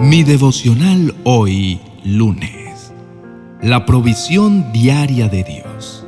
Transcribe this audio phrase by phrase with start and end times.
[0.00, 2.92] Mi devocional hoy, lunes.
[3.62, 6.04] La provisión diaria de Dios.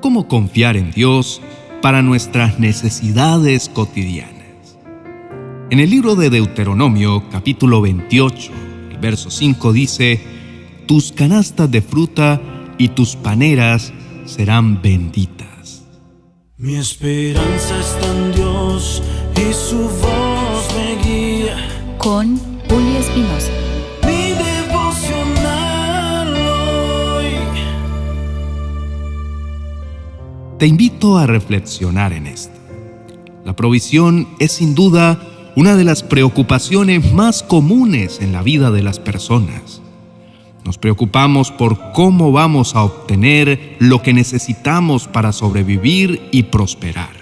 [0.00, 1.42] ¿Cómo confiar en Dios
[1.82, 4.78] para nuestras necesidades cotidianas?
[5.70, 8.52] En el libro de Deuteronomio, capítulo 28,
[8.92, 10.20] el verso 5 dice,
[10.86, 12.40] Tus canastas de fruta
[12.78, 13.92] y tus paneras
[14.24, 15.82] serán benditas.
[16.58, 19.02] Mi esperanza está en Dios
[19.34, 21.56] y su voz me guía.
[21.98, 23.52] Con Julio Espinosa.
[24.06, 27.26] Mi devocional hoy.
[30.58, 32.58] Te invito a reflexionar en esto.
[33.44, 35.20] La provisión es sin duda
[35.54, 39.80] una de las preocupaciones más comunes en la vida de las personas.
[40.64, 47.14] Nos preocupamos por cómo vamos a obtener lo que necesitamos para sobrevivir y prosperar.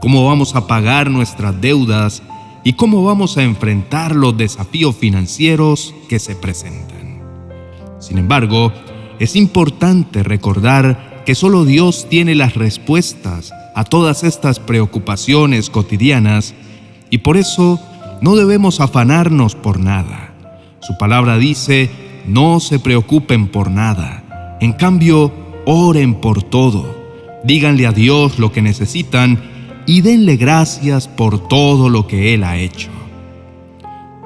[0.00, 2.22] Cómo vamos a pagar nuestras deudas
[2.64, 7.22] y cómo vamos a enfrentar los desafíos financieros que se presentan.
[7.98, 8.72] Sin embargo,
[9.18, 16.54] es importante recordar que solo Dios tiene las respuestas a todas estas preocupaciones cotidianas
[17.10, 17.80] y por eso
[18.20, 20.34] no debemos afanarnos por nada.
[20.80, 21.90] Su palabra dice,
[22.26, 24.58] no se preocupen por nada.
[24.60, 25.32] En cambio,
[25.66, 26.98] oren por todo.
[27.44, 29.38] Díganle a Dios lo que necesitan
[29.86, 32.90] y denle gracias por todo lo que Él ha hecho.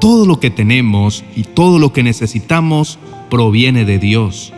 [0.00, 2.98] Todo lo que tenemos y todo lo que necesitamos
[3.30, 4.52] proviene de Dios.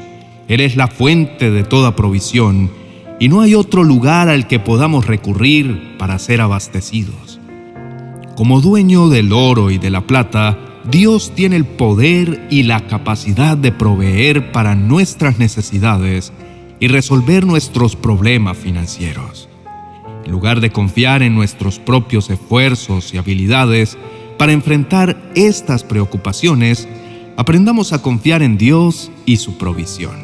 [0.48, 2.70] Él es la fuente de toda provisión
[3.20, 7.38] y no hay otro lugar al que podamos recurrir para ser abastecidos.
[8.36, 10.58] Como dueño del oro y de la plata,
[10.90, 16.32] Dios tiene el poder y la capacidad de proveer para nuestras necesidades
[16.80, 19.47] y resolver nuestros problemas financieros.
[20.24, 23.96] En lugar de confiar en nuestros propios esfuerzos y habilidades
[24.36, 26.88] para enfrentar estas preocupaciones,
[27.36, 30.16] aprendamos a confiar en Dios y su provisión.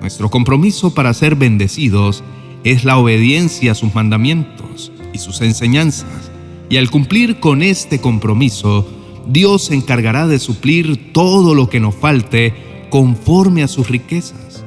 [0.00, 2.22] Nuestro compromiso para ser bendecidos
[2.64, 6.30] es la obediencia a sus mandamientos y sus enseñanzas,
[6.68, 8.86] y al cumplir con este compromiso,
[9.28, 12.54] Dios se encargará de suplir todo lo que nos falte
[12.90, 14.64] conforme a sus riquezas.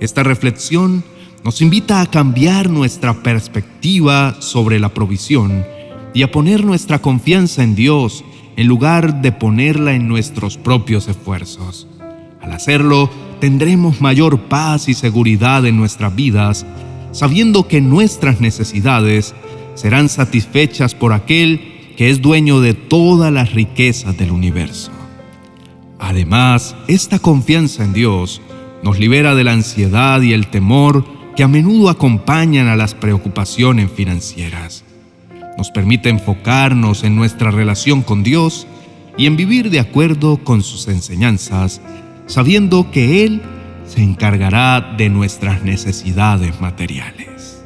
[0.00, 1.04] Esta reflexión
[1.46, 5.64] nos invita a cambiar nuestra perspectiva sobre la provisión
[6.12, 8.24] y a poner nuestra confianza en Dios
[8.56, 11.86] en lugar de ponerla en nuestros propios esfuerzos.
[12.42, 13.08] Al hacerlo,
[13.38, 16.66] tendremos mayor paz y seguridad en nuestras vidas,
[17.12, 19.32] sabiendo que nuestras necesidades
[19.76, 24.90] serán satisfechas por aquel que es dueño de todas las riquezas del universo.
[26.00, 28.42] Además, esta confianza en Dios
[28.82, 33.90] nos libera de la ansiedad y el temor que a menudo acompañan a las preocupaciones
[33.90, 34.84] financieras.
[35.58, 38.66] Nos permite enfocarnos en nuestra relación con Dios
[39.18, 41.82] y en vivir de acuerdo con sus enseñanzas,
[42.26, 43.42] sabiendo que Él
[43.86, 47.62] se encargará de nuestras necesidades materiales.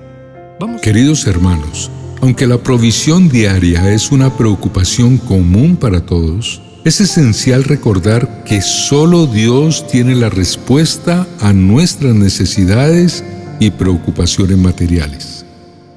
[0.83, 8.45] Queridos hermanos, aunque la provisión diaria es una preocupación común para todos, es esencial recordar
[8.45, 13.25] que solo Dios tiene la respuesta a nuestras necesidades
[13.61, 15.45] y preocupaciones materiales.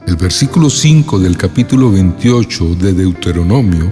[0.06, 3.90] El versículo 5 del capítulo 28 de Deuteronomio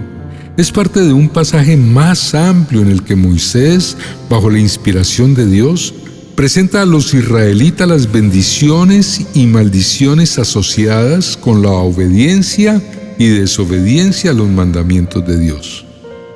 [0.56, 3.96] es parte de un pasaje más amplio en el que Moisés,
[4.28, 5.94] bajo la inspiración de Dios,
[6.36, 12.82] presenta a los israelitas las bendiciones y maldiciones asociadas con la obediencia
[13.18, 15.86] y desobediencia a los mandamientos de Dios.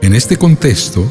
[0.00, 1.06] En este contexto,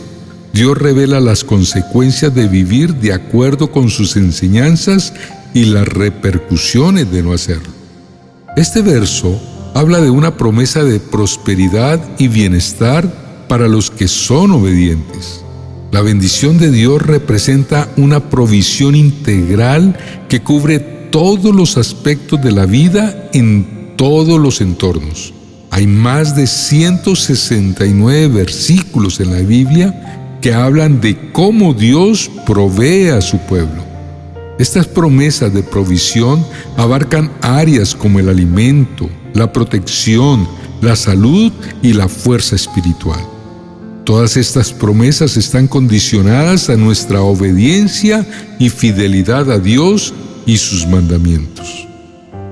[0.54, 5.14] Dios revela las consecuencias de vivir de acuerdo con sus enseñanzas
[5.56, 7.74] y las repercusiones de no hacerlo.
[8.58, 9.42] Este verso
[9.74, 15.42] habla de una promesa de prosperidad y bienestar para los que son obedientes.
[15.92, 22.66] La bendición de Dios representa una provisión integral que cubre todos los aspectos de la
[22.66, 25.34] vida en todos los entornos.
[25.72, 33.22] Hay más de 169 versículos en la Biblia que hablan de cómo Dios provee a
[33.22, 33.95] su pueblo.
[34.58, 36.46] Estas promesas de provisión
[36.78, 40.48] abarcan áreas como el alimento, la protección,
[40.82, 43.20] la salud y la fuerza espiritual.
[44.06, 48.26] Todas estas promesas están condicionadas a nuestra obediencia
[48.60, 50.14] y fidelidad a Dios
[50.46, 51.88] y sus mandamientos.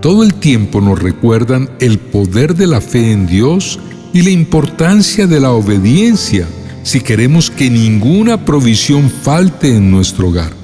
[0.02, 3.80] Todo el tiempo nos recuerdan el poder de la fe en Dios
[4.12, 6.48] y la importancia de la obediencia
[6.84, 10.63] si queremos que ninguna provisión falte en nuestro hogar.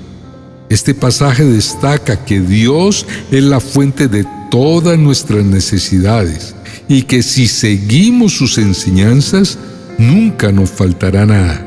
[0.69, 6.55] Este pasaje destaca que Dios es la fuente de todas nuestras necesidades
[6.87, 9.57] y que si seguimos sus enseñanzas,
[9.97, 11.65] nunca nos faltará nada.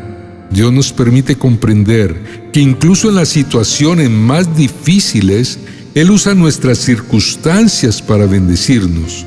[0.50, 5.58] Dios nos permite comprender que incluso en las situaciones más difíciles,
[5.94, 9.26] Él usa nuestras circunstancias para bendecirnos,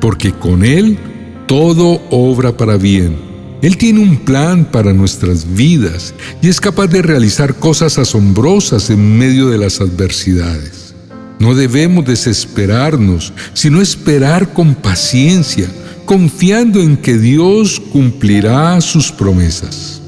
[0.00, 0.98] porque con Él
[1.46, 3.33] todo obra para bien.
[3.64, 6.12] Él tiene un plan para nuestras vidas
[6.42, 10.94] y es capaz de realizar cosas asombrosas en medio de las adversidades.
[11.38, 15.66] No debemos desesperarnos, sino esperar con paciencia,
[16.04, 20.02] confiando en que Dios cumplirá sus promesas.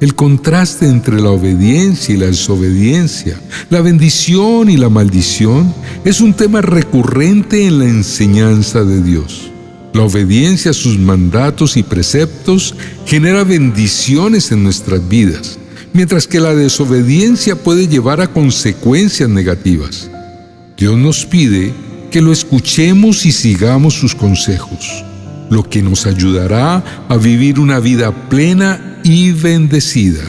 [0.00, 3.40] El contraste entre la obediencia y la desobediencia,
[3.70, 5.72] la bendición y la maldición,
[6.04, 9.52] es un tema recurrente en la enseñanza de Dios.
[9.98, 12.72] La obediencia a sus mandatos y preceptos
[13.04, 15.58] genera bendiciones en nuestras vidas,
[15.92, 20.08] mientras que la desobediencia puede llevar a consecuencias negativas.
[20.76, 21.74] Dios nos pide
[22.12, 25.04] que lo escuchemos y sigamos sus consejos,
[25.50, 30.22] lo que nos ayudará a vivir una vida plena y bendecida.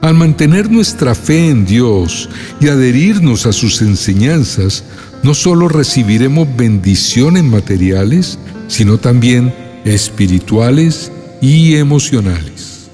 [0.00, 4.82] Al mantener nuestra fe en Dios y adherirnos a sus enseñanzas,
[5.22, 8.38] no solo recibiremos bendiciones materiales,
[8.74, 9.54] sino también
[9.84, 12.90] espirituales y emocionales.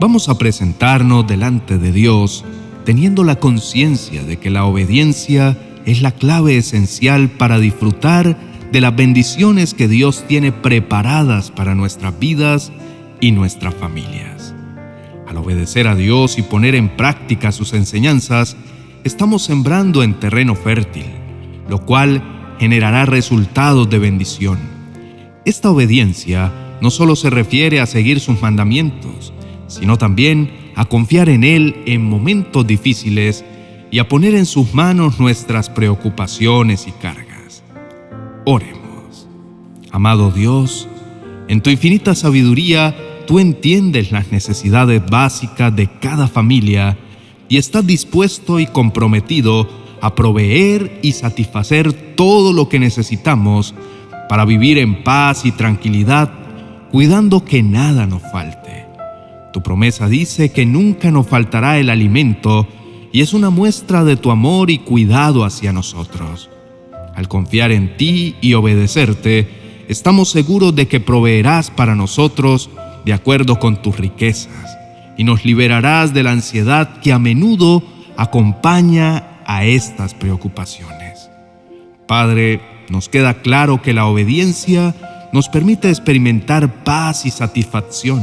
[0.00, 2.46] Vamos a presentarnos delante de Dios
[2.86, 8.38] teniendo la conciencia de que la obediencia es la clave esencial para disfrutar
[8.72, 12.72] de las bendiciones que Dios tiene preparadas para nuestras vidas
[13.20, 14.54] y nuestras familias.
[15.28, 18.56] Al obedecer a Dios y poner en práctica sus enseñanzas,
[19.04, 21.04] estamos sembrando en terreno fértil,
[21.68, 24.71] lo cual generará resultados de bendición.
[25.44, 29.32] Esta obediencia no solo se refiere a seguir sus mandamientos,
[29.66, 33.44] sino también a confiar en Él en momentos difíciles
[33.90, 37.64] y a poner en sus manos nuestras preocupaciones y cargas.
[38.46, 39.26] Oremos.
[39.90, 40.88] Amado Dios,
[41.48, 42.94] en tu infinita sabiduría,
[43.26, 46.96] tú entiendes las necesidades básicas de cada familia
[47.48, 49.68] y estás dispuesto y comprometido
[50.00, 53.74] a proveer y satisfacer todo lo que necesitamos
[54.32, 56.30] para vivir en paz y tranquilidad,
[56.90, 58.86] cuidando que nada nos falte.
[59.52, 62.66] Tu promesa dice que nunca nos faltará el alimento
[63.12, 66.48] y es una muestra de tu amor y cuidado hacia nosotros.
[67.14, 72.70] Al confiar en ti y obedecerte, estamos seguros de que proveerás para nosotros
[73.04, 74.78] de acuerdo con tus riquezas
[75.18, 77.82] y nos liberarás de la ansiedad que a menudo
[78.16, 81.28] acompaña a estas preocupaciones.
[82.06, 84.94] Padre, nos queda claro que la obediencia
[85.32, 88.22] nos permite experimentar paz y satisfacción.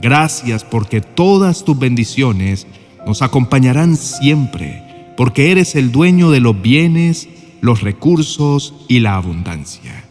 [0.00, 2.68] Gracias porque todas tus bendiciones
[3.04, 7.28] nos acompañarán siempre, porque eres el dueño de los bienes,
[7.60, 10.04] los recursos y la abundancia.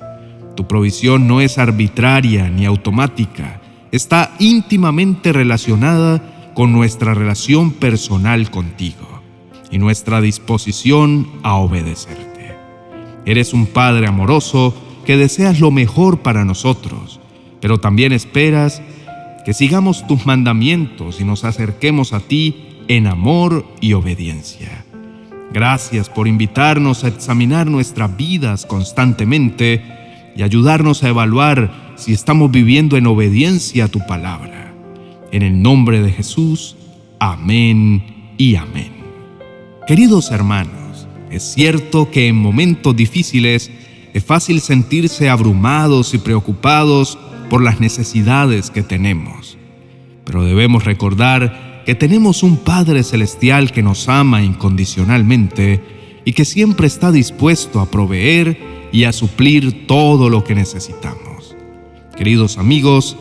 [0.58, 3.62] Tu provisión no es arbitraria ni automática,
[3.94, 9.22] está íntimamente relacionada con nuestra relación personal contigo
[9.72, 12.33] y nuestra disposición a obedecerte.
[13.26, 14.74] Eres un Padre amoroso
[15.06, 17.20] que deseas lo mejor para nosotros,
[17.62, 18.82] pero también esperas
[19.46, 22.56] que sigamos tus mandamientos y nos acerquemos a ti
[22.88, 24.86] en amor y obediencia.
[25.54, 29.84] Gracias por invitarnos a examinar nuestras vidas constantemente
[30.36, 34.74] y ayudarnos a evaluar si estamos viviendo en obediencia a tu palabra.
[35.32, 36.76] En el nombre de Jesús,
[37.20, 38.92] amén y amén.
[39.88, 40.83] Queridos hermanos,
[41.34, 43.72] es cierto que en momentos difíciles
[44.14, 47.18] es fácil sentirse abrumados y preocupados
[47.50, 49.58] por las necesidades que tenemos.
[50.26, 55.82] Pero debemos recordar que tenemos un Padre Celestial que nos ama incondicionalmente
[56.24, 61.56] y que siempre está dispuesto a proveer y a suplir todo lo que necesitamos.
[62.16, 63.18] Queridos amigos,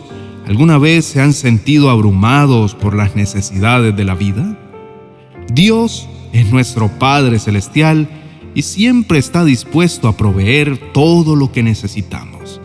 [0.46, 4.58] ¿alguna vez se han sentido abrumados por las necesidades de la vida?
[5.50, 8.08] Dios es nuestro Padre Celestial
[8.54, 12.60] y siempre está dispuesto a proveer todo lo que necesitamos.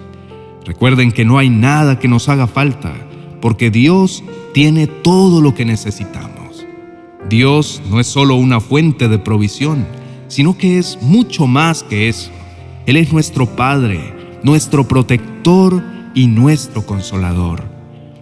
[0.65, 2.93] Recuerden que no hay nada que nos haga falta,
[3.41, 6.65] porque Dios tiene todo lo que necesitamos.
[7.29, 9.85] Dios no es solo una fuente de provisión,
[10.27, 12.31] sino que es mucho más que eso.
[12.85, 15.83] Él es nuestro Padre, nuestro protector
[16.13, 17.63] y nuestro consolador.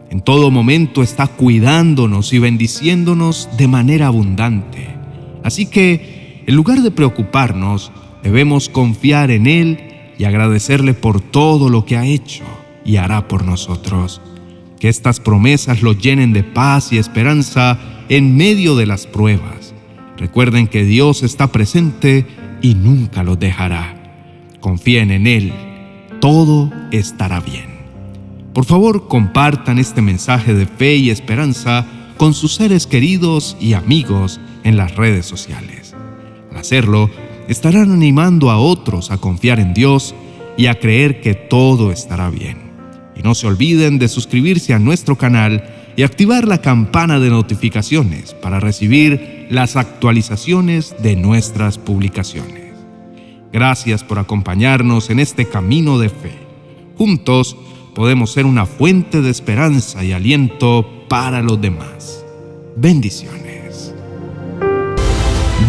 [0.09, 4.94] En todo momento está cuidándonos y bendiciéndonos de manera abundante.
[5.45, 7.91] Así que, en lugar de preocuparnos,
[8.23, 9.77] debemos confiar en Él
[10.17, 12.43] y agradecerle por todo lo que ha hecho
[12.83, 14.21] y hará por nosotros.
[14.79, 17.77] Que estas promesas los llenen de paz y esperanza
[18.09, 19.75] en medio de las pruebas.
[20.17, 22.25] Recuerden que Dios está presente
[22.63, 24.15] y nunca los dejará.
[24.61, 25.53] Confíen en Él,
[26.21, 27.67] todo estará bien.
[28.51, 31.85] Por favor, compartan este mensaje de fe y esperanza
[32.17, 35.95] con sus seres queridos y amigos en las redes sociales.
[36.51, 37.09] Al hacerlo,
[37.47, 40.13] estarán animando a otros a confiar en Dios
[40.57, 42.57] y a creer que todo estará bien.
[43.15, 45.63] Y no se olviden de suscribirse a nuestro canal
[45.95, 52.73] y activar la campana de notificaciones para recibir las actualizaciones de nuestras publicaciones.
[53.53, 56.33] Gracias por acompañarnos en este camino de fe.
[56.97, 57.55] Juntos
[57.93, 62.25] podemos ser una fuente de esperanza y aliento para los demás.
[62.75, 63.44] Bendiciones.